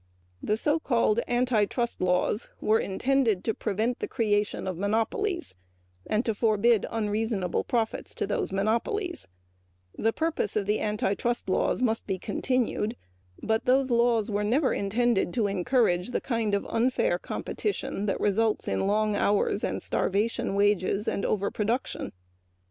The 0.41 0.57
so 0.57 0.79
called 0.79 1.19
anti 1.27 1.65
trust 1.65 2.01
laws 2.01 2.49
were 2.59 2.79
intended 2.79 3.43
to 3.43 3.53
prevent 3.53 3.99
the 3.99 4.07
creation 4.07 4.65
of 4.65 4.75
monopolies. 4.75 5.53
That 6.07 6.25
purpose 6.25 6.55
of 10.55 10.65
the 10.65 10.79
anti 10.79 11.13
trust 11.13 11.49
laws 11.49 11.81
must 11.83 12.07
be 12.07 12.17
continued, 12.17 12.97
but 13.43 13.65
these 13.65 13.91
laws 13.91 14.31
were 14.31 14.43
never 14.43 14.73
intended 14.73 15.33
to 15.35 15.45
encourage 15.45 16.09
the 16.09 16.19
kind 16.21 16.55
of 16.55 16.65
unfair 16.67 17.19
competition 17.19 18.07
that 18.07 18.19
results 18.19 18.67
in 18.67 18.87
long 18.87 19.15
hours, 19.15 19.63
starvation 19.83 20.55
wages 20.55 21.07
and 21.07 21.23
overproduction. 21.23 22.11